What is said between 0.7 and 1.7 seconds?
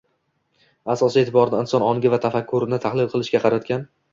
Asosiy e’tiborni